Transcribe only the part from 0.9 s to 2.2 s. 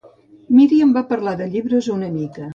va parlar de llibres una